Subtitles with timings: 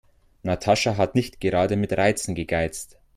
[0.43, 2.97] Natascha hat nicht gerade mit Reizen gegeizt.